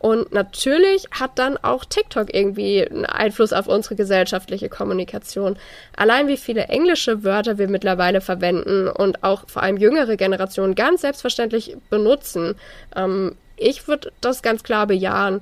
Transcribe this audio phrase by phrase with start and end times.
[0.00, 5.56] Und natürlich hat dann auch TikTok irgendwie einen Einfluss auf unsere gesellschaftliche Kommunikation.
[5.96, 11.00] Allein wie viele englische Wörter wir mittlerweile verwenden und auch vor allem jüngere Generationen ganz
[11.00, 12.54] selbstverständlich benutzen.
[12.94, 15.40] Ähm, ich würde das ganz klar bejahen.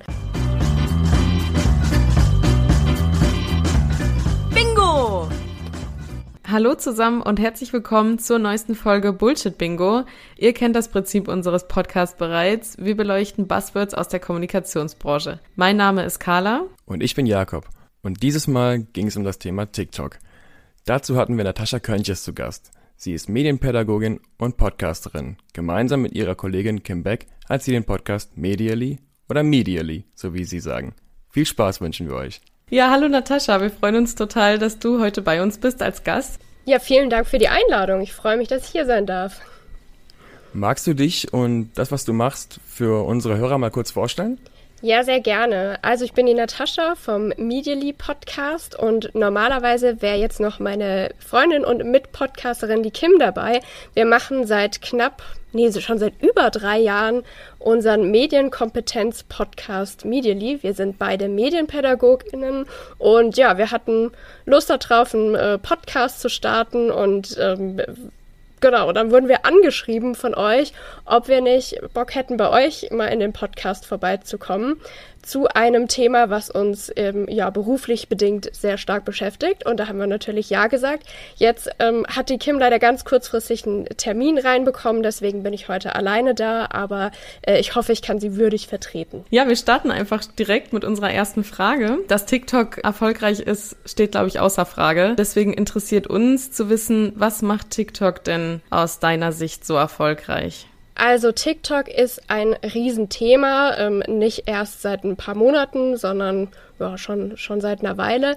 [6.49, 10.05] Hallo zusammen und herzlich willkommen zur neuesten Folge Bullshit Bingo.
[10.37, 12.77] Ihr kennt das Prinzip unseres Podcasts bereits.
[12.77, 15.41] Wir beleuchten Buzzwords aus der Kommunikationsbranche.
[15.57, 16.63] Mein Name ist Carla.
[16.85, 17.67] Und ich bin Jakob.
[18.01, 20.19] Und dieses Mal ging es um das Thema TikTok.
[20.85, 22.71] Dazu hatten wir Natascha Könches zu Gast.
[22.95, 25.35] Sie ist Medienpädagogin und Podcasterin.
[25.51, 30.45] Gemeinsam mit ihrer Kollegin Kim Beck hat sie den Podcast Medially oder Medially, so wie
[30.45, 30.95] sie sagen.
[31.27, 32.39] Viel Spaß wünschen wir euch.
[32.69, 36.37] Ja, hallo Natascha, wir freuen uns total, dass du heute bei uns bist als Gast.
[36.65, 38.01] Ja, vielen Dank für die Einladung.
[38.01, 39.39] Ich freue mich, dass ich hier sein darf.
[40.51, 44.37] Magst du dich und das, was du machst, für unsere Hörer mal kurz vorstellen?
[44.81, 45.79] Ja, sehr gerne.
[45.81, 51.65] Also ich bin die Natascha vom Medially Podcast und normalerweise wäre jetzt noch meine Freundin
[51.65, 53.61] und Mitpodcasterin die Kim dabei.
[53.95, 55.23] Wir machen seit knapp
[55.57, 57.23] nee, schon seit über drei Jahren
[57.59, 60.61] unseren Medienkompetenz-Podcast Medially.
[60.61, 62.65] Wir sind beide MedienpädagogInnen
[62.97, 64.11] und ja, wir hatten
[64.45, 67.81] Lust darauf, einen äh, Podcast zu starten und ähm,
[68.59, 70.73] Genau, dann wurden wir angeschrieben von euch,
[71.05, 74.81] ob wir nicht Bock hätten, bei euch mal in den Podcast vorbeizukommen
[75.21, 79.65] zu einem Thema, was uns ähm, ja beruflich bedingt sehr stark beschäftigt.
[79.65, 81.03] Und da haben wir natürlich Ja gesagt.
[81.35, 85.95] Jetzt ähm, hat die Kim leider ganz kurzfristig einen Termin reinbekommen, deswegen bin ich heute
[85.95, 89.23] alleine da, aber äh, ich hoffe, ich kann sie würdig vertreten.
[89.29, 91.99] Ja, wir starten einfach direkt mit unserer ersten Frage.
[92.07, 95.15] Dass TikTok erfolgreich ist, steht, glaube ich, außer Frage.
[95.17, 100.67] Deswegen interessiert uns zu wissen, was macht TikTok denn aus deiner Sicht so erfolgreich?
[100.97, 106.47] Also TikTok ist ein Riesenthema, ähm, nicht erst seit ein paar Monaten, sondern
[106.79, 108.35] ja, schon, schon seit einer Weile.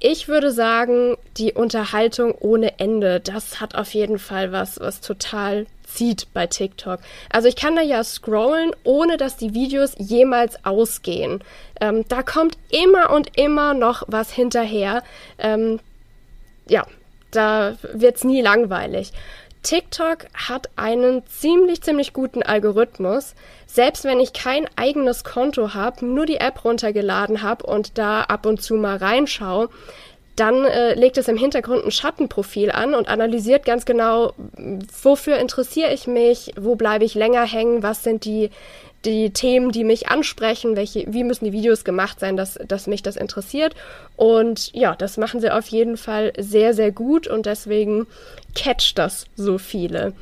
[0.00, 5.66] Ich würde sagen, die Unterhaltung ohne Ende, das hat auf jeden Fall was, was total
[5.84, 6.98] zieht bei TikTok.
[7.30, 11.44] Also ich kann da ja scrollen, ohne dass die Videos jemals ausgehen.
[11.80, 15.04] Ähm, da kommt immer und immer noch was hinterher.
[15.38, 15.78] Ähm,
[16.68, 16.84] ja,
[17.30, 19.12] da wird's nie langweilig.
[19.62, 23.34] TikTok hat einen ziemlich, ziemlich guten Algorithmus.
[23.66, 28.46] Selbst wenn ich kein eigenes Konto habe, nur die App runtergeladen habe und da ab
[28.46, 29.68] und zu mal reinschaue,
[30.36, 34.32] dann äh, legt es im Hintergrund ein Schattenprofil an und analysiert ganz genau,
[35.02, 38.50] wofür interessiere ich mich, wo bleibe ich länger hängen, was sind die
[39.04, 43.02] die Themen, die mich ansprechen, welche, wie müssen die Videos gemacht sein, dass, dass mich
[43.02, 43.74] das interessiert.
[44.16, 48.06] Und ja, das machen sie auf jeden Fall sehr, sehr gut und deswegen
[48.54, 50.12] catcht das so viele.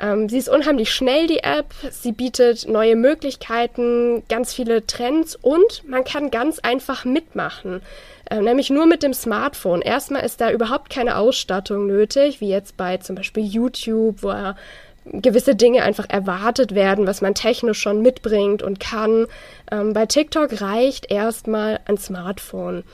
[0.00, 1.74] Ähm, sie ist unheimlich schnell, die App.
[1.90, 7.82] Sie bietet neue Möglichkeiten, ganz viele Trends und man kann ganz einfach mitmachen.
[8.30, 9.82] Äh, nämlich nur mit dem Smartphone.
[9.82, 14.56] Erstmal ist da überhaupt keine Ausstattung nötig, wie jetzt bei zum Beispiel YouTube, wo er
[15.04, 19.26] gewisse Dinge einfach erwartet werden, was man technisch schon mitbringt und kann.
[19.70, 22.84] Ähm, bei TikTok reicht erstmal ein Smartphone.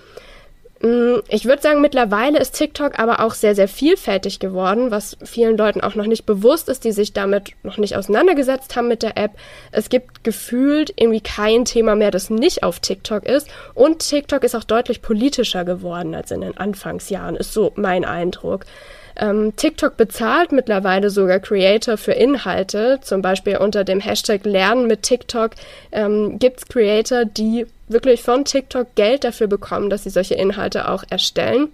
[0.80, 5.56] Mm, ich würde sagen, mittlerweile ist TikTok aber auch sehr, sehr vielfältig geworden, was vielen
[5.56, 9.16] Leuten auch noch nicht bewusst ist, die sich damit noch nicht auseinandergesetzt haben mit der
[9.16, 9.32] App.
[9.72, 13.48] Es gibt gefühlt irgendwie kein Thema mehr, das nicht auf TikTok ist.
[13.74, 18.66] Und TikTok ist auch deutlich politischer geworden als in den Anfangsjahren, ist so mein Eindruck.
[19.18, 22.98] Ähm, TikTok bezahlt mittlerweile sogar Creator für Inhalte.
[23.00, 25.52] Zum Beispiel unter dem Hashtag Lernen mit TikTok
[25.90, 30.88] ähm, gibt es Creator, die wirklich von TikTok Geld dafür bekommen, dass sie solche Inhalte
[30.88, 31.68] auch erstellen.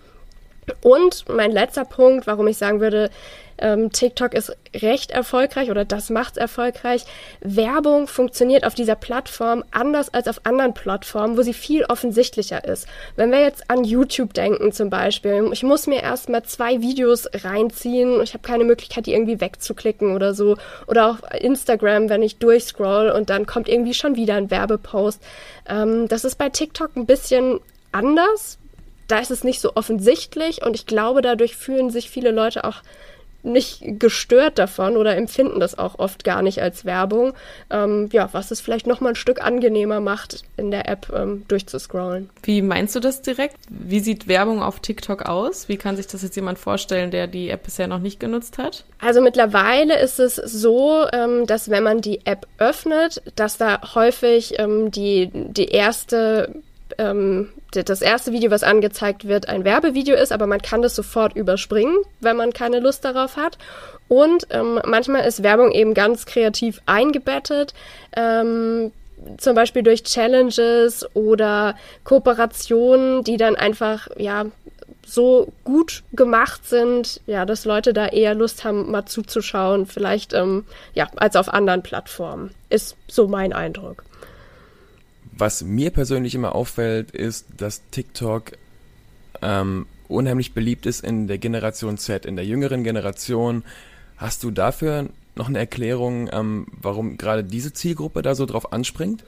[0.82, 3.10] Und mein letzter Punkt, warum ich sagen würde,
[3.58, 7.04] ähm, TikTok ist recht erfolgreich oder das macht's erfolgreich.
[7.40, 12.86] Werbung funktioniert auf dieser Plattform anders als auf anderen Plattformen, wo sie viel offensichtlicher ist.
[13.16, 18.20] Wenn wir jetzt an YouTube denken zum Beispiel, ich muss mir erstmal zwei Videos reinziehen,
[18.22, 20.56] ich habe keine Möglichkeit, die irgendwie wegzuklicken oder so.
[20.86, 25.22] Oder auch Instagram, wenn ich durchscroll und dann kommt irgendwie schon wieder ein Werbepost.
[25.68, 27.60] Ähm, das ist bei TikTok ein bisschen
[27.92, 28.58] anders.
[29.08, 32.82] Da ist es nicht so offensichtlich und ich glaube, dadurch fühlen sich viele Leute auch
[33.42, 37.34] nicht gestört davon oder empfinden das auch oft gar nicht als Werbung.
[37.70, 41.44] Ähm, ja, was es vielleicht noch mal ein Stück angenehmer macht, in der App ähm,
[41.48, 42.30] durchzuscrollen.
[42.42, 43.56] Wie meinst du das direkt?
[43.68, 45.68] Wie sieht Werbung auf TikTok aus?
[45.68, 48.84] Wie kann sich das jetzt jemand vorstellen, der die App bisher noch nicht genutzt hat?
[49.00, 54.58] Also mittlerweile ist es so, ähm, dass wenn man die App öffnet, dass da häufig
[54.58, 56.62] ähm, die, die erste
[56.98, 61.36] ähm, das erste Video, was angezeigt wird, ein Werbevideo ist, aber man kann das sofort
[61.36, 63.58] überspringen, wenn man keine Lust darauf hat.
[64.08, 67.74] Und ähm, manchmal ist Werbung eben ganz kreativ eingebettet.
[68.14, 68.92] Ähm,
[69.38, 74.46] zum Beispiel durch Challenges oder Kooperationen, die dann einfach, ja,
[75.04, 80.64] so gut gemacht sind, ja, dass Leute da eher Lust haben, mal zuzuschauen, vielleicht ähm,
[80.94, 82.54] ja, als auf anderen Plattformen.
[82.70, 84.04] Ist so mein Eindruck.
[85.32, 88.52] Was mir persönlich immer auffällt, ist, dass TikTok
[89.40, 93.64] ähm, unheimlich beliebt ist in der Generation Z, in der jüngeren Generation.
[94.16, 99.24] Hast du dafür noch eine Erklärung, ähm, warum gerade diese Zielgruppe da so drauf anspringt?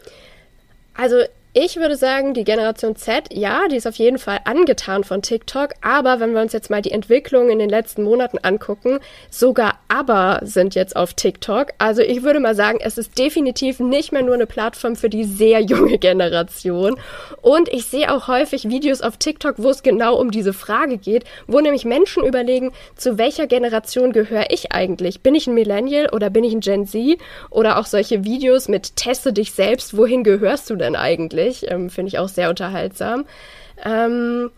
[0.95, 1.17] Also
[1.57, 5.75] ich würde sagen, die Generation Z, ja, die ist auf jeden Fall angetan von TikTok,
[5.83, 8.99] aber wenn wir uns jetzt mal die Entwicklung in den letzten Monaten angucken,
[9.31, 11.69] sogar aber sind jetzt auf TikTok.
[11.79, 15.23] Also ich würde mal sagen, es ist definitiv nicht mehr nur eine Plattform für die
[15.23, 16.97] sehr junge Generation.
[17.41, 21.23] Und ich sehe auch häufig Videos auf TikTok, wo es genau um diese Frage geht,
[21.47, 25.21] wo nämlich Menschen überlegen, zu welcher Generation gehöre ich eigentlich?
[25.21, 27.21] Bin ich ein Millennial oder bin ich ein Gen Z?
[27.51, 31.44] Oder auch solche Videos mit Teste dich selbst, wohin gehörst du denn eigentlich?
[31.45, 31.71] Tatsächlich.
[31.71, 33.25] Ähm, Finde ich auch sehr unterhaltsam.
[33.85, 34.51] Ähm,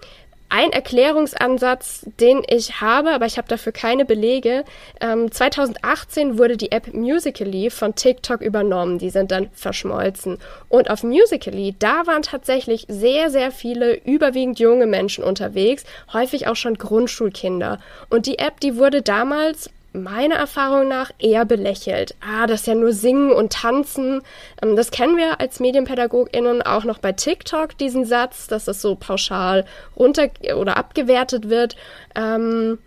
[0.48, 4.64] ein Erklärungsansatz, den ich habe, aber ich habe dafür keine Belege.
[5.00, 8.98] Ähm, 2018 wurde die App Musically von TikTok übernommen.
[8.98, 10.38] Die sind dann verschmolzen.
[10.68, 15.82] Und auf Musically, da waren tatsächlich sehr, sehr viele überwiegend junge Menschen unterwegs,
[16.12, 17.80] häufig auch schon Grundschulkinder.
[18.08, 19.68] Und die App, die wurde damals
[20.02, 22.14] meiner Erfahrung nach eher belächelt.
[22.20, 24.22] Ah, das ist ja nur Singen und Tanzen.
[24.62, 28.94] Ähm, das kennen wir als MedienpädagogInnen auch noch bei TikTok, diesen Satz, dass es so
[28.94, 29.64] pauschal
[29.96, 31.76] runter oder abgewertet wird.
[32.14, 32.78] Ähm,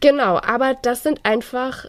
[0.00, 1.86] genau, aber das sind einfach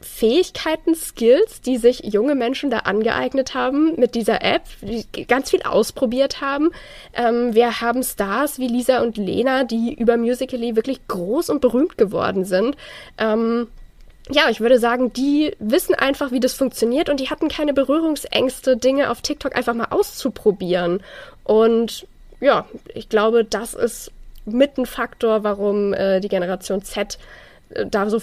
[0.00, 5.62] Fähigkeiten, Skills, die sich junge Menschen da angeeignet haben mit dieser App, die ganz viel
[5.62, 6.70] ausprobiert haben.
[7.12, 11.98] Ähm, wir haben Stars wie Lisa und Lena, die über Musical.ly wirklich groß und berühmt
[11.98, 12.76] geworden sind.
[13.18, 13.68] Ähm,
[14.28, 18.76] ja, ich würde sagen, die wissen einfach, wie das funktioniert und die hatten keine Berührungsängste,
[18.76, 21.02] Dinge auf TikTok einfach mal auszuprobieren.
[21.44, 22.06] Und
[22.40, 24.12] ja, ich glaube, das ist
[24.44, 27.18] mit ein Faktor, warum äh, die Generation Z
[27.70, 28.20] äh, da so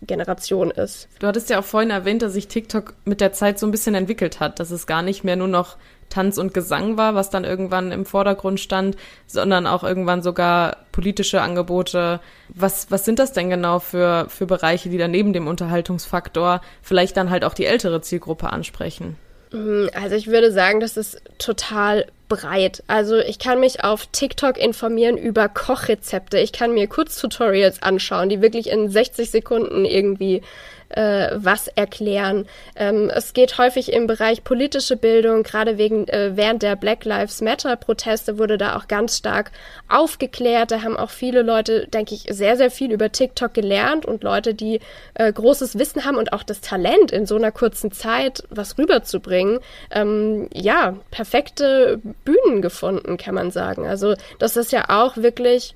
[0.00, 1.08] Vorreitergeneration ist.
[1.18, 3.94] Du hattest ja auch vorhin erwähnt, dass sich TikTok mit der Zeit so ein bisschen
[3.94, 5.76] entwickelt hat, dass es gar nicht mehr nur noch
[6.08, 11.40] Tanz und Gesang war, was dann irgendwann im Vordergrund stand, sondern auch irgendwann sogar politische
[11.40, 12.20] Angebote.
[12.48, 17.16] Was, was sind das denn genau für, für Bereiche, die dann neben dem Unterhaltungsfaktor vielleicht
[17.16, 19.16] dann halt auch die ältere Zielgruppe ansprechen?
[19.52, 22.82] Mhm, also ich würde sagen, das ist total breit.
[22.86, 26.38] Also ich kann mich auf TikTok informieren über Kochrezepte.
[26.38, 30.42] Ich kann mir Kurztutorials anschauen, die wirklich in 60 Sekunden irgendwie
[30.90, 32.46] äh, was erklären.
[32.76, 37.40] Ähm, es geht häufig im Bereich politische Bildung, gerade wegen äh, während der Black Lives
[37.40, 39.52] Matter Proteste wurde da auch ganz stark
[39.88, 40.70] aufgeklärt.
[40.70, 44.54] Da haben auch viele Leute, denke ich, sehr, sehr viel über TikTok gelernt und Leute,
[44.54, 44.80] die
[45.14, 49.60] äh, großes Wissen haben und auch das Talent in so einer kurzen Zeit was rüberzubringen.
[49.90, 53.86] Ähm, ja, perfekte Bühnen gefunden, kann man sagen.
[53.86, 55.74] Also das ist ja auch wirklich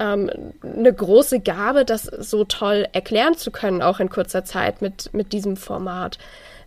[0.00, 0.30] ähm,
[0.62, 5.32] eine große Gabe, das so toll erklären zu können, auch in kurzer Zeit mit, mit
[5.32, 6.18] diesem Format.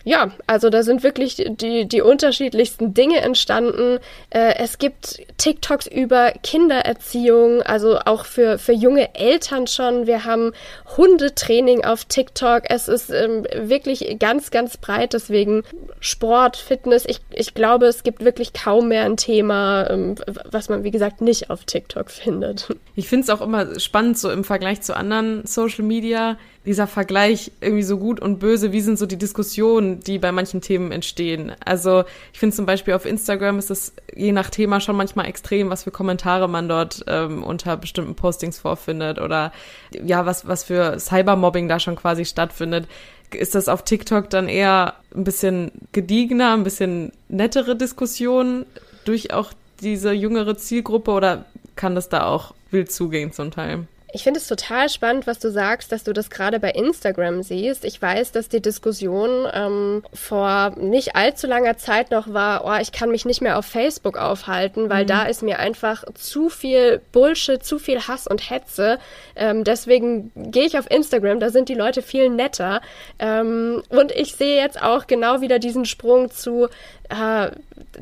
[0.05, 3.99] Ja, also da sind wirklich die, die unterschiedlichsten Dinge entstanden.
[4.31, 10.05] Äh, es gibt TikToks über Kindererziehung, also auch für, für junge Eltern schon.
[10.05, 10.51] Wir haben
[10.97, 12.63] Hundetraining auf TikTok.
[12.67, 15.13] Es ist ähm, wirklich ganz, ganz breit.
[15.13, 15.63] Deswegen
[16.01, 17.05] Sport, Fitness.
[17.07, 20.15] Ich, ich glaube, es gibt wirklich kaum mehr ein Thema, ähm,
[20.51, 22.67] was man, wie gesagt, nicht auf TikTok findet.
[22.95, 27.51] Ich finde es auch immer spannend, so im Vergleich zu anderen Social Media dieser Vergleich
[27.59, 31.51] irgendwie so gut und böse, wie sind so die Diskussionen, die bei manchen Themen entstehen.
[31.63, 35.69] Also ich finde zum Beispiel auf Instagram ist es je nach Thema schon manchmal extrem,
[35.69, 39.51] was für Kommentare man dort ähm, unter bestimmten Postings vorfindet oder
[39.91, 42.87] ja, was, was für Cybermobbing da schon quasi stattfindet.
[43.31, 48.65] Ist das auf TikTok dann eher ein bisschen gediegener, ein bisschen nettere Diskussionen
[49.05, 49.51] durch auch
[49.81, 53.87] diese jüngere Zielgruppe oder kann das da auch wild zugehen zum Teil?
[54.15, 57.83] Ich finde es total spannend, was du sagst, dass du das gerade bei Instagram siehst.
[57.83, 62.91] Ich weiß, dass die Diskussion ähm, vor nicht allzu langer Zeit noch war, oh, ich
[62.91, 65.07] kann mich nicht mehr auf Facebook aufhalten, weil mhm.
[65.07, 68.99] da ist mir einfach zu viel Bullshit, zu viel Hass und Hetze.
[69.35, 72.81] Ähm, deswegen gehe ich auf Instagram, da sind die Leute viel netter.
[73.17, 76.69] Ähm, und ich sehe jetzt auch genau wieder diesen Sprung zu,
[77.13, 77.51] äh,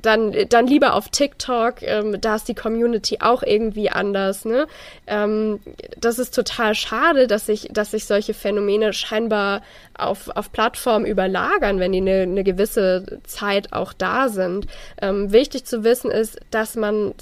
[0.02, 4.46] dann, dann lieber auf TikTok, ähm, da ist die Community auch irgendwie anders.
[4.46, 4.68] Ne?
[5.06, 5.60] Ähm,
[6.00, 9.62] das ist total schade, dass sich, dass sich solche Phänomene scheinbar
[9.98, 14.68] auf, auf Plattformen überlagern, wenn die eine, eine gewisse Zeit auch da sind.
[15.02, 17.14] Ähm, wichtig zu wissen ist, dass man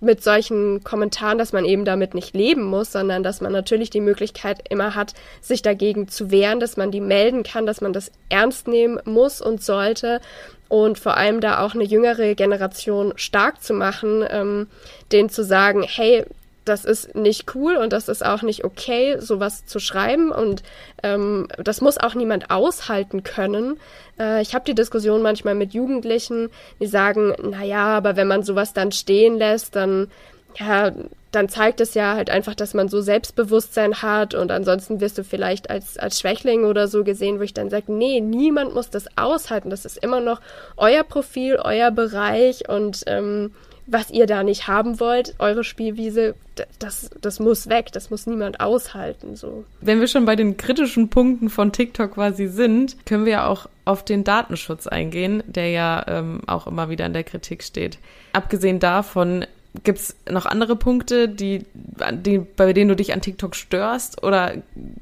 [0.00, 4.00] mit solchen Kommentaren, dass man eben damit nicht leben muss, sondern dass man natürlich die
[4.00, 8.12] Möglichkeit immer hat, sich dagegen zu wehren, dass man die melden kann, dass man das
[8.28, 10.20] ernst nehmen muss und sollte.
[10.68, 14.66] Und vor allem da auch eine jüngere Generation stark zu machen, ähm,
[15.10, 16.24] denen zu sagen, hey,
[16.68, 20.62] das ist nicht cool und das ist auch nicht okay, sowas zu schreiben und
[21.02, 23.78] ähm, das muss auch niemand aushalten können.
[24.18, 28.72] Äh, ich habe die Diskussion manchmal mit Jugendlichen, die sagen, naja, aber wenn man sowas
[28.72, 30.08] dann stehen lässt, dann
[30.56, 30.92] ja,
[31.30, 35.24] dann zeigt es ja halt einfach, dass man so Selbstbewusstsein hat und ansonsten wirst du
[35.24, 39.06] vielleicht als, als Schwächling oder so gesehen, wo ich dann sage, nee, niemand muss das
[39.16, 39.70] aushalten.
[39.70, 40.40] Das ist immer noch
[40.76, 43.52] euer Profil, euer Bereich und ähm,
[43.90, 46.34] was ihr da nicht haben wollt, eure Spielwiese,
[46.78, 49.34] das, das muss weg, das muss niemand aushalten.
[49.34, 49.64] So.
[49.80, 53.66] Wenn wir schon bei den kritischen Punkten von TikTok quasi sind, können wir ja auch
[53.84, 57.98] auf den Datenschutz eingehen, der ja ähm, auch immer wieder in der Kritik steht.
[58.32, 59.46] Abgesehen davon
[59.84, 64.22] Gibt es noch andere Punkte, die, die, bei denen du dich an TikTok störst?
[64.22, 64.54] Oder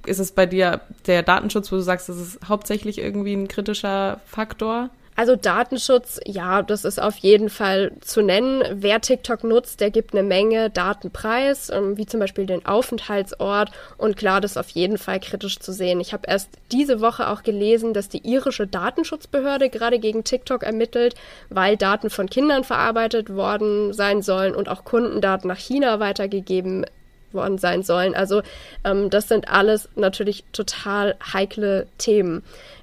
[0.05, 4.21] ist es bei dir der Datenschutz, wo du sagst, das ist hauptsächlich irgendwie ein kritischer
[4.27, 4.91] Faktor?
[5.17, 8.63] Also Datenschutz, ja, das ist auf jeden Fall zu nennen.
[8.71, 13.71] Wer TikTok nutzt, der gibt eine Menge Daten preis, ähm, wie zum Beispiel den Aufenthaltsort.
[13.97, 16.01] Und klar, das ist auf jeden Fall kritisch zu sehen.
[16.01, 21.15] Ich habe erst diese Woche auch gelesen, dass die irische Datenschutzbehörde gerade gegen TikTok ermittelt,
[21.49, 26.85] weil Daten von Kindern verarbeitet worden sein sollen und auch Kundendaten nach China weitergegeben
[27.33, 28.15] worden sein sollen.
[28.15, 28.43] Also
[28.85, 32.43] ähm, das sind alles natürlich total heikle Themen.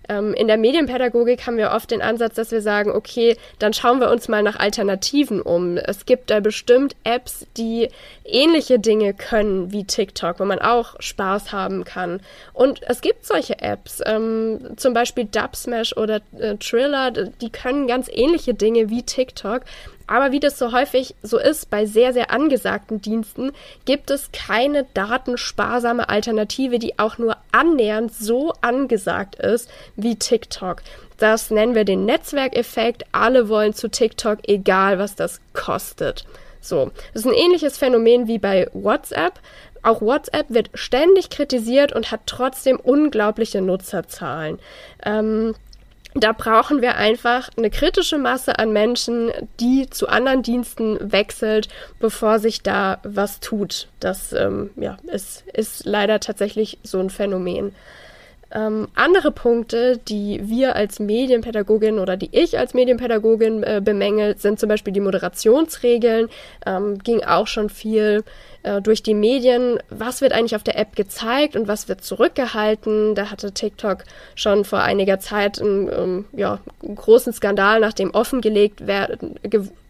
[0.09, 3.99] Ähm, in der Medienpädagogik haben wir oft den Ansatz, dass wir sagen, okay, dann schauen
[3.99, 5.77] wir uns mal nach Alternativen um.
[5.77, 7.89] Es gibt da bestimmt Apps, die
[8.25, 12.21] ähnliche Dinge können wie TikTok, wo man auch Spaß haben kann.
[12.53, 18.09] Und es gibt solche Apps, ähm, zum Beispiel Dubsmash oder äh, Triller, die können ganz
[18.11, 19.61] ähnliche Dinge wie TikTok.
[20.07, 23.51] Aber wie das so häufig so ist bei sehr, sehr angesagten Diensten,
[23.85, 30.81] gibt es keine datensparsame Alternative, die auch nur annähernd so angesagt ist wie TikTok.
[31.17, 33.05] Das nennen wir den Netzwerkeffekt.
[33.11, 36.25] Alle wollen zu TikTok, egal was das kostet.
[36.59, 39.39] So, das ist ein ähnliches Phänomen wie bei WhatsApp.
[39.83, 44.59] Auch WhatsApp wird ständig kritisiert und hat trotzdem unglaubliche Nutzerzahlen.
[45.05, 45.55] Ähm,
[46.15, 52.39] da brauchen wir einfach eine kritische Masse an Menschen, die zu anderen Diensten wechselt, bevor
[52.39, 53.87] sich da was tut.
[53.99, 57.73] Das ähm, ja, ist, ist leider tatsächlich so ein Phänomen.
[58.53, 64.59] Ähm, andere Punkte, die wir als Medienpädagogin oder die ich als Medienpädagogin äh, bemängelt, sind
[64.59, 66.29] zum Beispiel die Moderationsregeln.
[66.65, 68.23] Ähm, ging auch schon viel
[68.61, 69.79] äh, durch die Medien.
[69.89, 73.15] Was wird eigentlich auf der App gezeigt und was wird zurückgehalten?
[73.15, 74.03] Da hatte TikTok
[74.35, 79.39] schon vor einiger Zeit einen, ähm, ja, einen großen Skandal, nachdem offengelegt werden,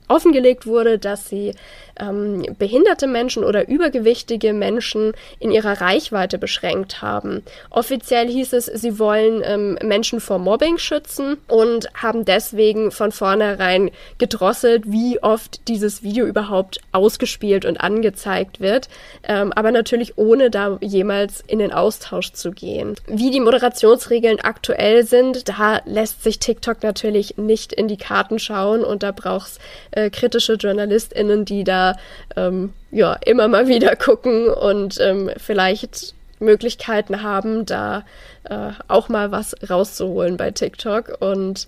[0.08, 1.54] offengelegt wurde, dass sie
[2.00, 7.44] ähm, behinderte Menschen oder übergewichtige Menschen in ihrer Reichweite beschränkt haben.
[7.70, 13.92] Offiziell hieß es, sie wollen ähm, Menschen vor Mobbing schützen und haben deswegen von vornherein
[14.18, 18.90] gedrosselt, wie oft dieses Video überhaupt ausgespielt und angezeigt wird,
[19.28, 22.96] ähm, aber natürlich ohne da jemals in den Austausch zu gehen.
[23.08, 28.84] Wie die Moderationsregeln aktuell sind, da lässt sich TikTok natürlich nicht in die Karten schauen
[28.84, 29.60] und da braucht es
[29.96, 31.96] äh, kritische JournalistInnen, die da
[32.36, 38.04] ähm, ja immer mal wieder gucken und ähm, vielleicht Möglichkeiten haben, da
[38.44, 41.18] äh, auch mal was rauszuholen bei TikTok.
[41.20, 41.68] Und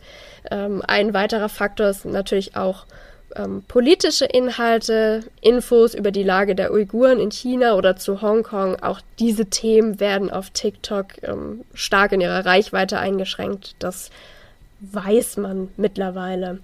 [0.51, 2.85] ähm, ein weiterer Faktor ist natürlich auch
[3.35, 8.81] ähm, politische Inhalte, Infos über die Lage der Uiguren in China oder zu Hongkong.
[8.81, 13.75] Auch diese Themen werden auf TikTok ähm, stark in ihrer Reichweite eingeschränkt.
[13.79, 14.09] Das
[14.81, 16.59] weiß man mittlerweile.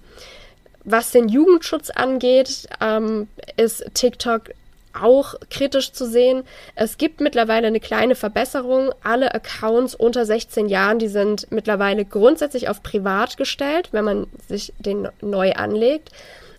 [0.83, 4.51] Was den Jugendschutz angeht, ähm, ist TikTok
[4.93, 6.43] auch kritisch zu sehen.
[6.75, 8.91] Es gibt mittlerweile eine kleine Verbesserung.
[9.03, 14.73] Alle Accounts unter 16 Jahren, die sind mittlerweile grundsätzlich auf privat gestellt, wenn man sich
[14.79, 16.09] den neu anlegt.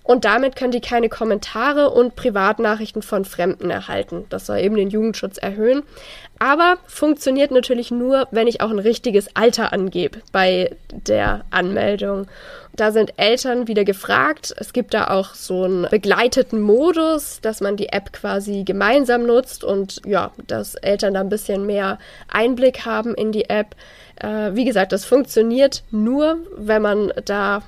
[0.04, 4.25] Und damit können die keine Kommentare und Privatnachrichten von Fremden erhalten.
[4.30, 5.82] Das soll eben den Jugendschutz erhöhen.
[6.38, 12.26] Aber funktioniert natürlich nur, wenn ich auch ein richtiges Alter angebe bei der Anmeldung.
[12.75, 14.52] Da sind Eltern wieder gefragt.
[14.56, 19.62] Es gibt da auch so einen begleiteten Modus, dass man die App quasi gemeinsam nutzt
[19.62, 23.76] und ja, dass Eltern da ein bisschen mehr Einblick haben in die App.
[24.16, 27.62] Äh, wie gesagt, das funktioniert nur, wenn man da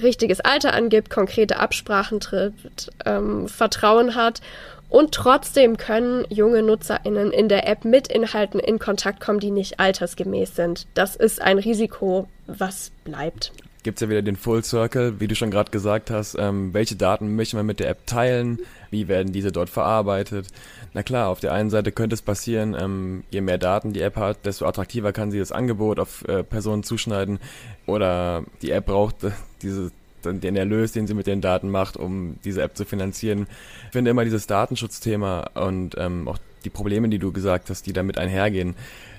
[0.00, 4.40] richtiges Alter angibt, konkrete Absprachen trifft, ähm, Vertrauen hat
[4.88, 9.80] und trotzdem können junge NutzerInnen in der App mit Inhalten in Kontakt kommen, die nicht
[9.80, 10.86] altersgemäß sind.
[10.94, 13.52] Das ist ein Risiko, was bleibt
[13.86, 16.36] gibt es ja wieder den Full Circle, wie du schon gerade gesagt hast.
[16.36, 18.58] Ähm, welche Daten möchte man mit der App teilen?
[18.90, 20.48] Wie werden diese dort verarbeitet?
[20.92, 24.16] Na klar, auf der einen Seite könnte es passieren, ähm, je mehr Daten die App
[24.16, 27.38] hat, desto attraktiver kann sie das Angebot auf äh, Personen zuschneiden.
[27.86, 29.18] Oder die App braucht
[29.66, 29.90] diese
[30.24, 33.46] den Erlös, den sie mit den Daten macht, um diese App zu finanzieren.
[33.86, 37.92] Ich finde immer dieses Datenschutzthema und ähm, auch die Probleme, die du gesagt hast, die
[37.92, 38.74] damit einhergehen,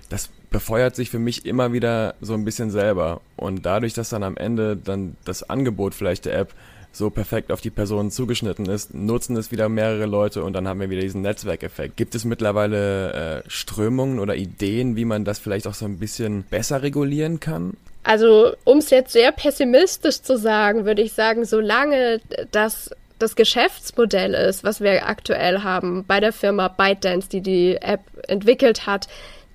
[0.10, 3.22] das befeuert sich für mich immer wieder so ein bisschen selber.
[3.36, 6.54] Und dadurch, dass dann am Ende dann das Angebot vielleicht der App
[6.94, 10.80] so perfekt auf die Person zugeschnitten ist, nutzen es wieder mehrere Leute und dann haben
[10.80, 11.96] wir wieder diesen Netzwerkeffekt.
[11.96, 16.44] Gibt es mittlerweile äh, Strömungen oder Ideen, wie man das vielleicht auch so ein bisschen
[16.50, 17.78] besser regulieren kann?
[18.08, 22.22] Also, um es jetzt sehr pessimistisch zu sagen, würde ich sagen, solange
[22.52, 28.00] das das Geschäftsmodell ist, was wir aktuell haben bei der Firma ByteDance, die die App
[28.30, 29.10] entwickelt hat,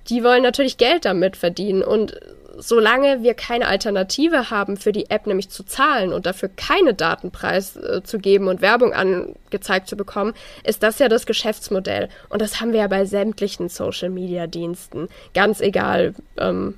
[0.07, 1.81] die wollen natürlich Geld damit verdienen.
[1.81, 2.19] Und
[2.59, 7.75] solange wir keine Alternative haben für die App, nämlich zu zahlen und dafür keine Datenpreis
[7.77, 12.07] äh, zu geben und Werbung angezeigt zu bekommen, ist das ja das Geschäftsmodell.
[12.29, 15.07] Und das haben wir ja bei sämtlichen Social-Media-Diensten.
[15.33, 16.77] Ganz egal, ähm,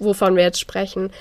[0.00, 1.12] wovon wir jetzt sprechen.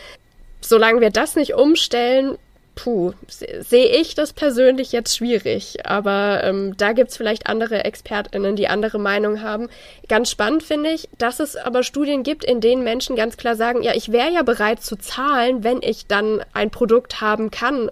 [0.62, 2.38] Solange wir das nicht umstellen,
[2.75, 5.86] puh, sehe ich das persönlich jetzt schwierig.
[5.86, 9.69] Aber ähm, da gibt es vielleicht andere ExpertInnen, die andere Meinung haben.
[10.07, 13.83] Ganz spannend finde ich, dass es aber Studien gibt, in denen Menschen ganz klar sagen,
[13.83, 17.89] ja, ich wäre ja bereit zu zahlen, wenn ich dann ein Produkt haben kann,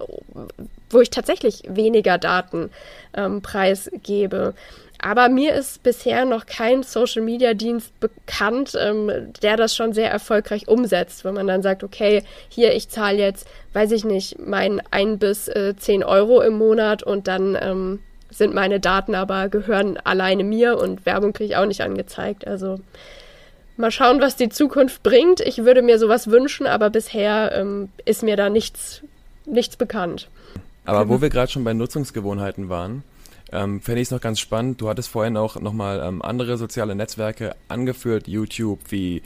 [0.89, 2.69] wo ich tatsächlich weniger Daten
[3.13, 4.53] ähm, preisgebe.
[4.99, 11.23] Aber mir ist bisher noch kein Social-Media-Dienst bekannt, ähm, der das schon sehr erfolgreich umsetzt,
[11.23, 15.47] wenn man dann sagt, okay, hier, ich zahle jetzt, weiß ich nicht, mein ein bis
[15.47, 17.99] äh, zehn Euro im Monat und dann ähm,
[18.29, 22.45] sind meine Daten aber gehören alleine mir und Werbung kriege ich auch nicht angezeigt.
[22.45, 22.79] Also
[23.77, 25.39] mal schauen, was die Zukunft bringt.
[25.39, 29.01] Ich würde mir sowas wünschen, aber bisher ähm, ist mir da nichts,
[29.45, 30.27] nichts bekannt.
[30.85, 33.03] Aber wo wir gerade schon bei Nutzungsgewohnheiten waren,
[33.51, 34.81] ähm, Fände ich es noch ganz spannend.
[34.81, 39.21] Du hattest vorhin auch nochmal ähm, andere soziale Netzwerke angeführt, YouTube, wie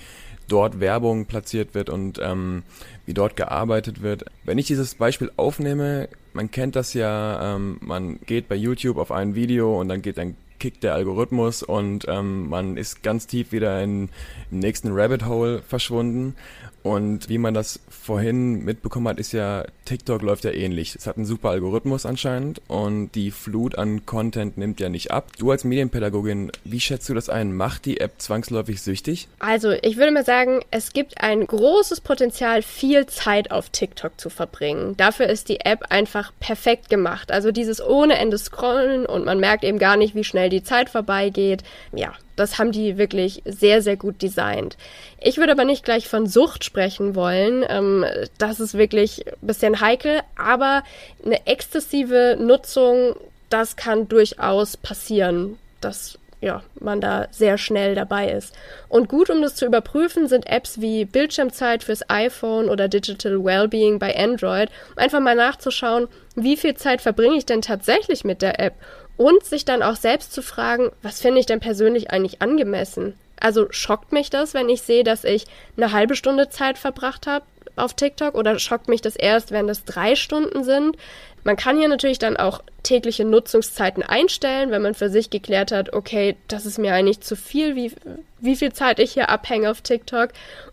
[0.48, 2.64] dort Werbung platziert wird und ähm,
[3.06, 4.26] wie dort gearbeitet wird.
[4.44, 9.12] Wenn ich dieses Beispiel aufnehme, man kennt das ja, ähm, man geht bei YouTube auf
[9.12, 13.52] ein Video und dann geht dann kickt der Algorithmus und ähm, man ist ganz tief
[13.52, 14.10] wieder in,
[14.52, 16.36] im nächsten Rabbit Hole verschwunden.
[16.84, 20.96] Und wie man das vorhin mitbekommen hat, ist ja, TikTok läuft ja ähnlich.
[20.96, 25.30] Es hat einen super Algorithmus anscheinend und die Flut an Content nimmt ja nicht ab.
[25.38, 27.56] Du als Medienpädagogin, wie schätzt du das ein?
[27.56, 29.28] Macht die App zwangsläufig süchtig?
[29.40, 34.30] Also, ich würde mal sagen, es gibt ein großes Potenzial, viel Zeit auf TikTok zu
[34.30, 34.96] verbringen.
[34.98, 37.32] Dafür ist die App einfach perfekt gemacht.
[37.32, 40.90] Also dieses ohne Ende Scrollen und man merkt eben gar nicht, wie schnell die Zeit
[40.90, 41.64] vorbeigeht.
[41.94, 44.78] Ja, das haben die wirklich sehr, sehr gut designt.
[45.20, 47.66] Ich würde aber nicht gleich von Sucht sprechen wollen.
[47.68, 48.06] Ähm,
[48.38, 50.84] das ist wirklich ein bisschen heikel, aber
[51.26, 53.16] eine exzessive Nutzung,
[53.50, 58.54] das kann durchaus passieren, dass ja, man da sehr schnell dabei ist.
[58.90, 64.00] Und gut, um das zu überprüfen, sind Apps wie Bildschirmzeit fürs iPhone oder Digital Wellbeing
[64.00, 68.60] bei Android, um einfach mal nachzuschauen, wie viel Zeit verbringe ich denn tatsächlich mit der
[68.60, 68.74] App
[69.18, 73.14] und sich dann auch selbst zu fragen, was finde ich denn persönlich eigentlich angemessen?
[73.40, 75.46] Also schockt mich das, wenn ich sehe, dass ich
[75.78, 79.86] eine halbe Stunde Zeit verbracht habe auf TikTok oder schockt mich das erst, wenn das
[79.86, 80.98] drei Stunden sind?
[81.44, 85.94] Man kann hier natürlich dann auch tägliche Nutzungszeiten einstellen, wenn man für sich geklärt hat,
[85.94, 87.92] okay, das ist mir eigentlich zu viel, wie,
[88.40, 90.30] wie viel Zeit ich hier abhänge auf TikTok.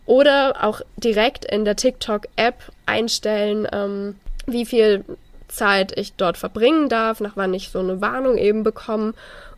[0.07, 5.05] Oder auch direkt in der TikTok-App einstellen, ähm, wie viel
[5.49, 9.15] Zeit ich dort verbringen darf, nach wann ich so eine Warnung eben bekomme.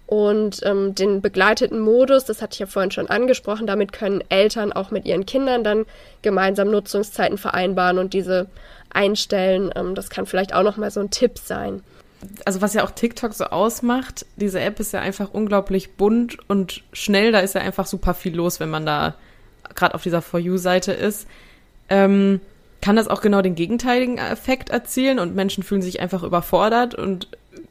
[0.07, 4.73] Und ähm, den begleiteten Modus, das hatte ich ja vorhin schon angesprochen, damit können Eltern
[4.73, 5.87] auch mit ihren Kindern dann
[6.23, 8.49] gemeinsam Nutzungszeiten vereinbaren und diese
[8.91, 9.71] einstellen.
[9.75, 11.83] Ähm, das kann vielleicht auch nochmal so ein Tipp sein.
[12.45, 16.83] Also was ja auch TikTok so ausmacht, diese App ist ja einfach unglaublich bunt und
[16.93, 17.33] schnell.
[17.33, 19.15] Da ist ja einfach super viel los, wenn man da
[19.75, 21.27] gerade auf dieser For You-Seite ist.
[21.89, 22.41] Ähm,
[22.81, 27.29] kann das auch genau den gegenteiligen Effekt erzielen und Menschen fühlen sich einfach überfordert und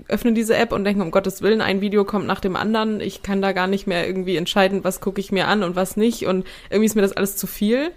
[0.07, 2.99] öffnen diese App und denken, um Gottes Willen, ein Video kommt nach dem anderen.
[2.99, 5.97] Ich kann da gar nicht mehr irgendwie entscheiden, was gucke ich mir an und was
[5.97, 6.25] nicht.
[6.25, 7.91] Und irgendwie ist mir das alles zu viel.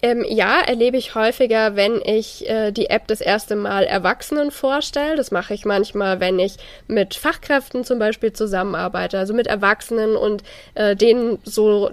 [0.00, 5.16] Ähm, ja, erlebe ich häufiger, wenn ich äh, die App das erste Mal Erwachsenen vorstelle.
[5.16, 6.56] Das mache ich manchmal, wenn ich
[6.86, 11.90] mit Fachkräften zum Beispiel zusammenarbeite, also mit Erwachsenen und äh, denen so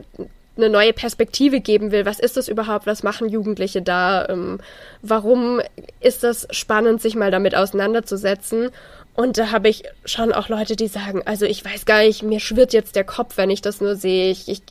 [0.58, 2.06] eine neue Perspektive geben will.
[2.06, 2.86] Was ist das überhaupt?
[2.86, 4.28] Was machen Jugendliche da?
[4.30, 4.60] Ähm,
[5.02, 5.60] warum
[6.00, 8.70] ist das spannend, sich mal damit auseinanderzusetzen?
[9.16, 12.42] Und da habe ich schon auch Leute, die sagen, also ich weiß gar nicht, mir
[12.42, 14.30] schwirrt jetzt der Kopf, wenn ich das nur sehe.
[14.30, 14.62] Ich, ich,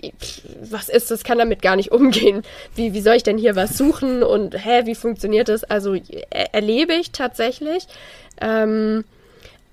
[0.71, 1.25] was ist das?
[1.25, 2.43] Kann damit gar nicht umgehen.
[2.75, 4.23] Wie, wie soll ich denn hier was suchen?
[4.23, 5.65] Und hä, wie funktioniert das?
[5.65, 7.87] Also er, erlebe ich tatsächlich.
[8.41, 9.05] Ähm,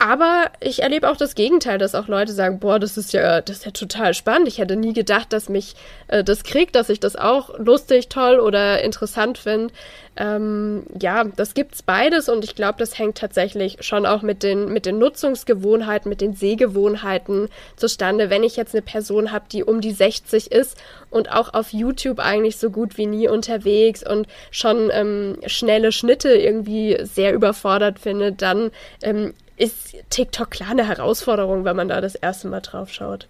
[0.04, 3.58] Aber ich erlebe auch das Gegenteil, dass auch Leute sagen, boah, das ist ja, das
[3.58, 4.48] ist ja total spannend.
[4.48, 5.76] Ich hätte nie gedacht, dass mich
[6.08, 9.72] äh, das kriegt, dass ich das auch lustig, toll oder interessant finde.
[10.18, 14.74] Ähm, ja, das gibt's beides und ich glaube, das hängt tatsächlich schon auch mit den,
[14.74, 18.32] mit den Nutzungsgewohnheiten, mit den Sehgewohnheiten zustande.
[18.32, 22.18] Wenn ich jetzt eine Person habe, die um die 60 ist und auch auf YouTube
[22.18, 28.42] eigentlich so gut wie nie unterwegs und schon ähm, schnelle Schnitte irgendwie sehr überfordert findet,
[28.42, 28.72] dann
[29.04, 33.28] ähm, ist TikTok klar eine Herausforderung, wenn man da das erste Mal drauf schaut.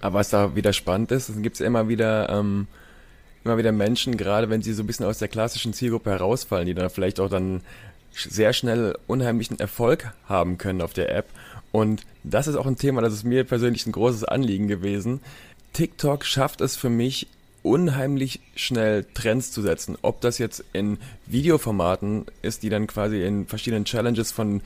[0.00, 2.68] Aber was da wieder spannend ist, dann gibt es immer wieder ähm,
[3.44, 6.74] immer wieder Menschen, gerade wenn sie so ein bisschen aus der klassischen Zielgruppe herausfallen, die
[6.74, 7.62] dann vielleicht auch dann
[8.12, 11.26] sehr schnell unheimlichen Erfolg haben können auf der App.
[11.72, 15.20] Und das ist auch ein Thema, das ist mir persönlich ein großes Anliegen gewesen.
[15.72, 17.28] TikTok schafft es für mich
[17.62, 19.96] unheimlich schnell Trends zu setzen.
[20.02, 24.62] Ob das jetzt in Videoformaten ist, die dann quasi in verschiedenen Challenges von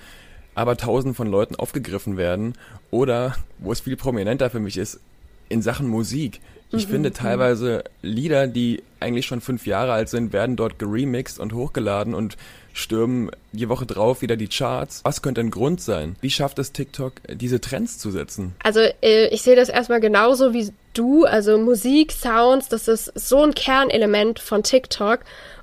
[0.55, 2.55] aber tausend von Leuten aufgegriffen werden
[2.91, 5.01] oder wo es viel prominenter für mich ist,
[5.49, 6.41] in Sachen Musik.
[6.71, 6.91] Ich mhm.
[6.91, 7.15] finde mhm.
[7.15, 12.37] teilweise Lieder, die eigentlich schon fünf Jahre alt sind, werden dort geremixed und hochgeladen und
[12.73, 15.03] stürmen die Woche drauf wieder die Charts.
[15.05, 16.17] Was könnte ein Grund sein?
[16.23, 18.55] Wie schafft es TikTok, diese Trends zu setzen?
[18.63, 21.25] Also äh, ich sehe das erstmal genauso wie du.
[21.25, 25.21] Also Musik, Sounds, das ist so ein Kernelement von TikTok.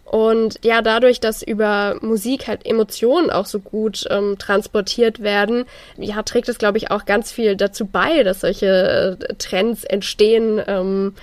[0.09, 5.65] Und ja, dadurch, dass über Musik halt Emotionen auch so gut ähm, transportiert werden,
[5.97, 10.59] ja, trägt es, glaube ich, auch ganz viel dazu bei, dass solche äh, Trends entstehen.
[10.65, 11.13] Ähm,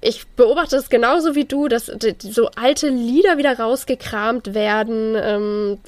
[0.00, 5.78] ich beobachte es genauso wie du, dass so alte Lieder wieder rausgekramt werden, ähm,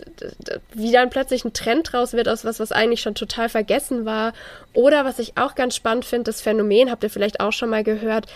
[0.75, 4.35] wie dann plötzlich ein Trend draus wird aus was, was eigentlich schon total vergessen war.
[4.75, 7.85] Oder was ich auch ganz spannend finde, das Phänomen, habt ihr vielleicht auch schon mal
[7.85, 8.27] gehört,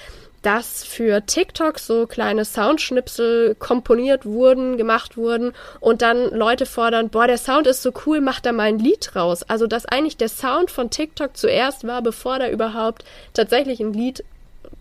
[0.42, 7.26] dass für TikTok so kleine Soundschnipsel komponiert wurden, gemacht wurden und dann Leute fordern, boah,
[7.26, 9.42] der Sound ist so cool, mach da mal ein Lied raus.
[9.42, 14.24] Also, dass eigentlich der Sound von TikTok zuerst war, bevor da überhaupt tatsächlich ein Lied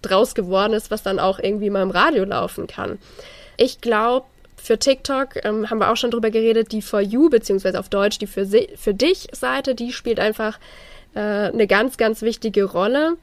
[0.02, 3.00] draus geworden ist, was dann auch irgendwie mal im Radio laufen kann.
[3.58, 7.80] Ich glaube, für TikTok ähm, haben wir auch schon drüber geredet, die For You, beziehungsweise
[7.80, 10.60] auf Deutsch die Für, für dich Seite, die spielt einfach
[11.15, 13.17] äh, eine ganz, ganz wichtige Rolle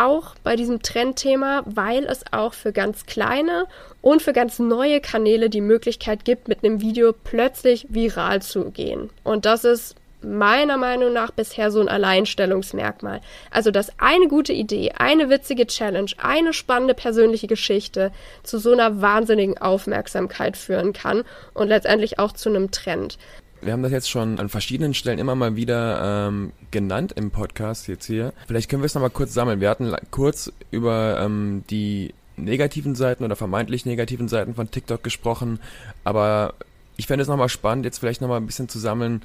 [0.00, 3.66] auch bei diesem Trendthema, weil es auch für ganz kleine
[4.00, 9.10] und für ganz neue Kanäle die Möglichkeit gibt, mit einem Video plötzlich viral zu gehen.
[9.24, 13.20] Und das ist meiner Meinung nach bisher so ein Alleinstellungsmerkmal.
[13.50, 19.00] Also, dass eine gute Idee, eine witzige Challenge, eine spannende persönliche Geschichte zu so einer
[19.00, 23.18] wahnsinnigen Aufmerksamkeit führen kann und letztendlich auch zu einem Trend.
[23.62, 27.88] Wir haben das jetzt schon an verschiedenen Stellen immer mal wieder ähm, genannt im Podcast
[27.88, 28.32] jetzt hier.
[28.46, 29.60] Vielleicht können wir es nochmal kurz sammeln.
[29.60, 35.60] Wir hatten kurz über ähm, die negativen Seiten oder vermeintlich negativen Seiten von TikTok gesprochen,
[36.04, 36.54] aber
[36.96, 39.22] ich fände es nochmal spannend, jetzt vielleicht nochmal ein bisschen zu sammeln,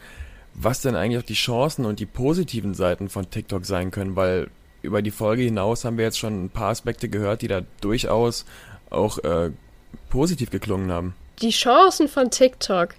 [0.54, 4.50] was denn eigentlich auch die Chancen und die positiven Seiten von TikTok sein können, weil
[4.82, 8.46] über die Folge hinaus haben wir jetzt schon ein paar Aspekte gehört, die da durchaus
[8.90, 9.52] auch äh,
[10.10, 11.16] positiv geklungen haben.
[11.42, 12.96] Die Chancen von TikTok.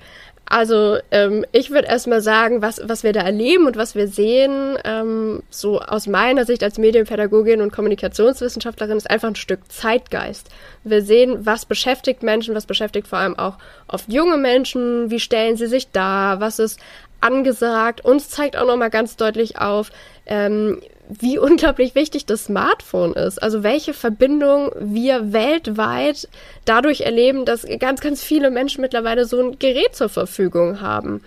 [0.48, 4.78] Also ähm, ich würde erstmal sagen, was, was wir da erleben und was wir sehen,
[4.84, 10.48] ähm, so aus meiner Sicht als Medienpädagogin und Kommunikationswissenschaftlerin, ist einfach ein Stück Zeitgeist.
[10.84, 15.56] Wir sehen, was beschäftigt Menschen, was beschäftigt vor allem auch oft junge Menschen, wie stellen
[15.56, 16.78] sie sich dar, was ist
[17.20, 18.04] angesagt.
[18.04, 19.90] Uns zeigt auch nochmal ganz deutlich auf,
[20.26, 23.42] ähm, wie unglaublich wichtig das Smartphone ist.
[23.42, 26.28] Also welche Verbindung wir weltweit
[26.64, 31.22] dadurch erleben, dass ganz, ganz viele Menschen mittlerweile so ein Gerät zur Verfügung haben.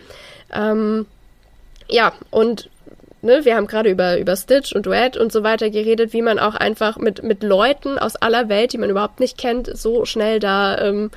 [0.53, 1.05] Ähm,
[1.87, 2.69] ja, und
[3.21, 6.39] ne, wir haben gerade über, über Stitch und Duet und so weiter geredet, wie man
[6.39, 10.39] auch einfach mit, mit Leuten aus aller Welt, die man überhaupt nicht kennt, so schnell
[10.39, 11.11] da ähm,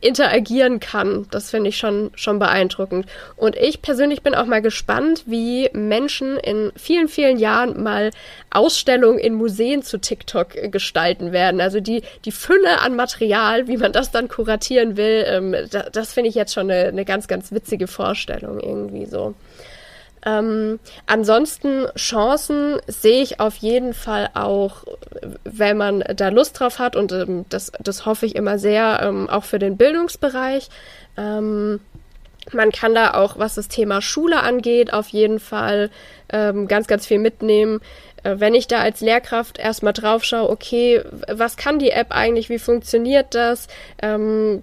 [0.00, 1.26] interagieren kann.
[1.30, 3.06] Das finde ich schon, schon beeindruckend.
[3.36, 8.10] Und ich persönlich bin auch mal gespannt, wie Menschen in vielen, vielen Jahren mal
[8.50, 11.60] Ausstellungen in Museen zu TikTok äh, gestalten werden.
[11.60, 16.12] Also die, die Fülle an Material, wie man das dann kuratieren will, ähm, da, das
[16.12, 19.34] finde ich jetzt schon eine, eine ganz, ganz witzige Vorstellung irgendwie so.
[20.28, 24.84] Ähm, ansonsten Chancen sehe ich auf jeden Fall auch,
[25.44, 29.28] wenn man da Lust drauf hat und ähm, das, das hoffe ich immer sehr, ähm,
[29.30, 30.68] auch für den Bildungsbereich.
[31.16, 31.80] Ähm,
[32.52, 35.90] man kann da auch, was das Thema Schule angeht, auf jeden Fall
[36.30, 37.80] ähm, ganz, ganz viel mitnehmen.
[38.24, 42.48] Äh, wenn ich da als Lehrkraft erstmal drauf schaue, okay, was kann die App eigentlich,
[42.48, 43.68] wie funktioniert das,
[44.02, 44.62] ähm,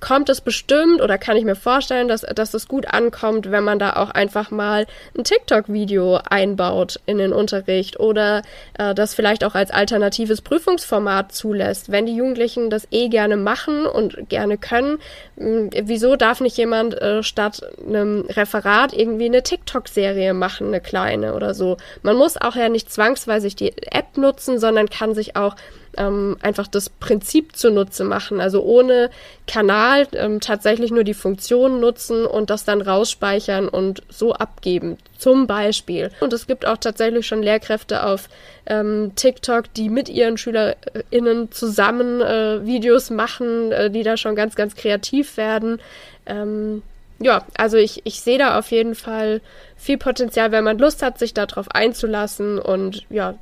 [0.00, 3.78] kommt es bestimmt oder kann ich mir vorstellen, dass, dass es gut ankommt, wenn man
[3.78, 4.86] da auch einfach mal
[5.16, 8.42] ein TikTok-Video einbaut in den Unterricht oder
[8.78, 11.90] äh, das vielleicht auch als alternatives Prüfungsformat zulässt.
[11.90, 14.98] Wenn die Jugendlichen das eh gerne machen und gerne können,
[15.36, 21.34] mh, wieso darf nicht jemand äh, statt einem Referat irgendwie eine TikTok-Serie machen, eine kleine
[21.34, 21.76] oder so?
[22.02, 25.56] Man muss auch ja nicht zwangsweise die App nutzen, sondern kann sich auch
[25.96, 28.40] ähm, einfach das Prinzip zunutze machen.
[28.40, 29.10] Also ohne
[29.46, 34.96] Kanal ähm, tatsächlich nur die Funktion nutzen und das dann rausspeichern und so abgeben.
[35.18, 36.10] Zum Beispiel.
[36.20, 38.28] Und es gibt auch tatsächlich schon Lehrkräfte auf
[38.66, 44.54] ähm, TikTok, die mit ihren SchülerInnen zusammen äh, Videos machen, äh, die da schon ganz,
[44.54, 45.80] ganz kreativ werden.
[46.26, 46.82] Ähm,
[47.18, 49.40] ja, also ich, ich sehe da auf jeden Fall
[49.76, 53.38] viel Potenzial, wenn man Lust hat, sich darauf einzulassen und ja,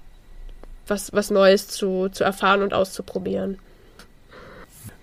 [0.86, 3.58] was, was Neues zu, zu erfahren und auszuprobieren.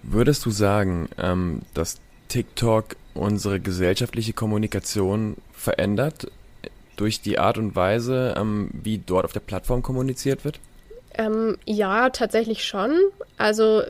[0.04, 6.32] Würdest du sagen, ähm, dass TikTok unsere gesellschaftliche Kommunikation verändert
[6.96, 10.60] durch die Art und Weise, ähm, wie dort auf der Plattform kommuniziert wird?
[11.16, 12.98] Ähm, ja, tatsächlich schon.
[13.38, 13.84] Also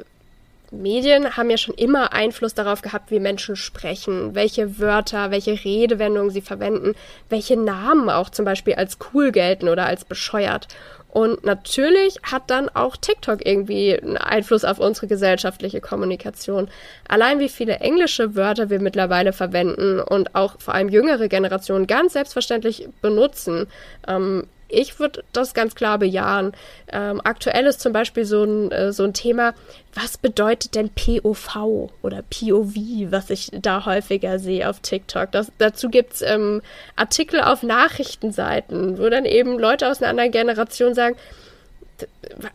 [0.72, 6.32] Medien haben ja schon immer Einfluss darauf gehabt, wie Menschen sprechen, welche Wörter, welche Redewendungen
[6.32, 6.94] sie verwenden,
[7.30, 10.68] welche Namen auch zum Beispiel als cool gelten oder als bescheuert.
[11.10, 16.70] Und natürlich hat dann auch TikTok irgendwie einen Einfluss auf unsere gesellschaftliche Kommunikation.
[17.08, 22.14] Allein wie viele englische Wörter wir mittlerweile verwenden und auch vor allem jüngere Generationen ganz
[22.14, 23.66] selbstverständlich benutzen.
[24.08, 26.54] Ähm, ich würde das ganz klar bejahen.
[26.92, 29.54] Ähm, aktuell ist zum Beispiel so ein, äh, so ein Thema,
[29.94, 32.76] was bedeutet denn POV oder POV,
[33.12, 35.32] was ich da häufiger sehe auf TikTok.
[35.32, 36.62] Das, dazu gibt's ähm,
[36.96, 41.16] Artikel auf Nachrichtenseiten, wo dann eben Leute aus einer anderen Generation sagen,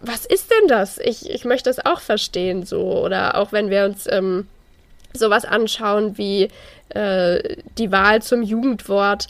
[0.00, 0.98] was ist denn das?
[0.98, 2.80] Ich, ich möchte das auch verstehen, so.
[3.04, 4.46] Oder auch wenn wir uns ähm,
[5.12, 6.48] sowas anschauen wie
[6.90, 9.26] äh, die Wahl zum Jugendwort,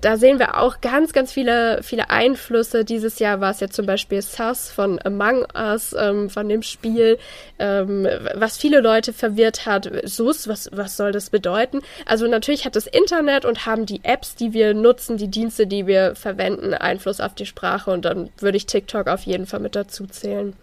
[0.00, 2.84] da sehen wir auch ganz, ganz viele, viele Einflüsse.
[2.84, 7.18] Dieses Jahr war es ja zum Beispiel Sus von Among Us, ähm, von dem Spiel,
[7.58, 9.90] ähm, was viele Leute verwirrt hat.
[10.04, 11.80] Sus, was, was soll das bedeuten?
[12.06, 15.86] Also natürlich hat das Internet und haben die Apps, die wir nutzen, die Dienste, die
[15.86, 19.76] wir verwenden, Einfluss auf die Sprache und dann würde ich TikTok auf jeden Fall mit
[19.76, 20.54] dazu zählen.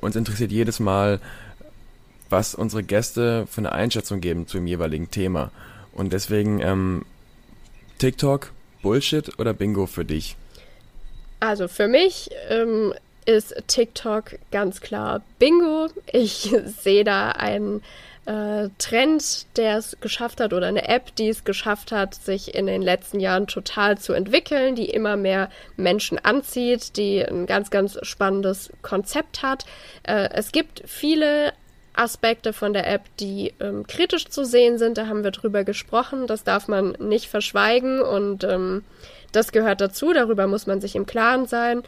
[0.00, 1.20] Uns interessiert jedes Mal,
[2.30, 5.50] was unsere Gäste für eine Einschätzung geben zu dem jeweiligen Thema.
[5.92, 7.04] Und deswegen ähm,
[7.98, 10.36] TikTok, Bullshit oder Bingo für dich?
[11.40, 12.94] Also für mich ähm,
[13.26, 15.88] ist TikTok ganz klar Bingo.
[16.12, 17.82] Ich sehe da einen
[18.26, 22.66] äh, Trend, der es geschafft hat, oder eine App, die es geschafft hat, sich in
[22.66, 27.98] den letzten Jahren total zu entwickeln, die immer mehr Menschen anzieht, die ein ganz, ganz
[28.02, 29.64] spannendes Konzept hat.
[30.02, 31.52] Äh, es gibt viele
[32.00, 34.98] Aspekte von der App, die ähm, kritisch zu sehen sind.
[34.98, 36.26] Da haben wir drüber gesprochen.
[36.26, 38.82] Das darf man nicht verschweigen und ähm,
[39.32, 40.12] das gehört dazu.
[40.12, 41.82] Darüber muss man sich im Klaren sein.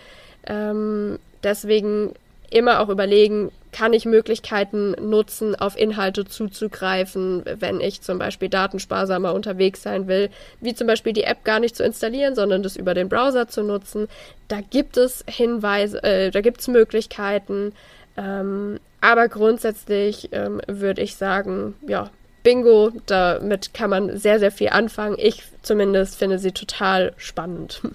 [0.47, 2.15] Ähm, deswegen
[2.51, 9.33] immer auch überlegen, kann ich Möglichkeiten nutzen, auf Inhalte zuzugreifen, wenn ich zum Beispiel datensparsamer
[9.33, 10.29] unterwegs sein will,
[10.61, 13.63] wie zum Beispiel die App gar nicht zu installieren, sondern das über den Browser zu
[13.63, 14.09] nutzen.
[14.49, 17.73] Da gibt es Hinweise, äh, da gibt es Möglichkeiten.
[18.19, 22.09] Ähm, aber grundsätzlich ähm, würde ich sagen, ja,
[22.43, 25.17] Bingo, damit kann man sehr, sehr viel anfangen.
[25.19, 27.83] Ich zumindest finde sie total spannend.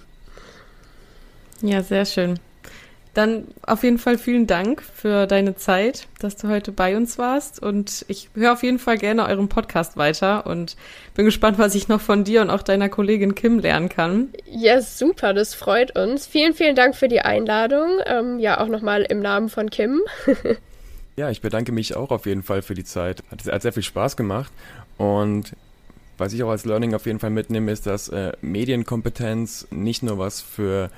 [1.60, 2.38] Ja, sehr schön.
[3.14, 7.60] Dann auf jeden Fall vielen Dank für deine Zeit, dass du heute bei uns warst.
[7.60, 10.76] Und ich höre auf jeden Fall gerne euren Podcast weiter und
[11.16, 14.28] bin gespannt, was ich noch von dir und auch deiner Kollegin Kim lernen kann.
[14.46, 16.28] Ja, super, das freut uns.
[16.28, 17.98] Vielen, vielen Dank für die Einladung.
[18.06, 20.00] Ähm, ja, auch nochmal im Namen von Kim.
[21.18, 23.24] ja, ich bedanke mich auch auf jeden Fall für die Zeit.
[23.30, 24.52] Hat, sehr viel Spaß gemacht.
[24.96, 25.56] Und
[26.16, 30.18] was ich auch als Learning auf jeden Fall mitnehme, ist, dass äh, Medienkompetenz nicht nur
[30.18, 30.90] was für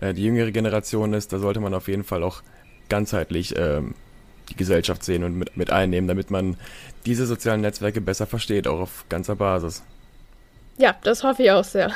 [0.00, 2.42] äh, die jüngere Generation ist, da sollte man auf jeden Fall auch
[2.88, 3.94] ganzheitlich ähm,
[4.48, 6.56] die Gesellschaft sehen und mit, mit einnehmen, damit man
[7.04, 9.82] diese sozialen Netzwerke besser versteht, auch auf ganzer Basis.
[10.78, 11.92] Ja, das hoffe ich auch sehr.